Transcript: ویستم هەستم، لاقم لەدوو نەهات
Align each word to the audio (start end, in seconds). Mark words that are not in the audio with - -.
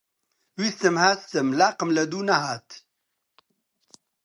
ویستم 0.59 0.95
هەستم، 1.05 1.47
لاقم 1.59 1.89
لەدوو 1.97 2.27
نەهات 2.29 2.69